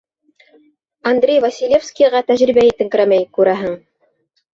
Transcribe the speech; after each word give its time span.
Андрей 1.09 1.41
Василевскийға 1.45 2.21
тәжрибә 2.31 2.63
етеңкерәмәй, 2.69 3.29
күрәһең. 3.37 3.77